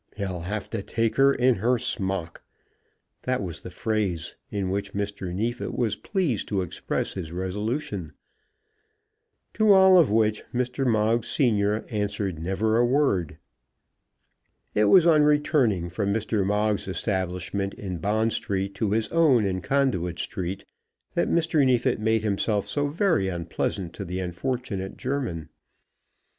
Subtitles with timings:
[0.17, 2.41] "He'll have to take her in her smock."
[3.21, 5.31] That was the phrase in which Mr.
[5.31, 8.11] Neefit was pleased to express his resolution.
[9.53, 10.87] To all of which Mr.
[10.87, 13.37] Moggs senior answered never a word.
[14.73, 16.43] It was on returning from Mr.
[16.43, 20.65] Moggs's establishment in Bond Street to his own in Conduit Street
[21.13, 21.63] that Mr.
[21.63, 25.49] Neefit made himself so very unpleasant to the unfortunate German.